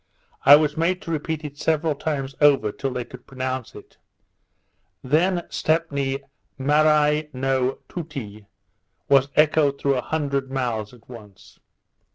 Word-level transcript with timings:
I 0.47 0.55
was 0.55 0.77
made 0.77 0.99
to 1.03 1.11
repeat 1.11 1.43
it 1.45 1.59
several 1.59 1.93
times 1.93 2.33
over 2.41 2.71
till 2.71 2.89
they 2.91 3.05
could 3.05 3.27
pronounce 3.27 3.75
it; 3.75 3.97
then, 5.03 5.45
Stepney 5.51 6.23
Marai 6.57 7.29
no 7.33 7.77
Toote 7.87 8.47
was 9.09 9.27
echoed 9.35 9.79
through 9.79 9.97
an 9.97 10.03
hundred 10.05 10.49
mouths 10.49 10.91
at 10.91 11.07
once. 11.07 11.59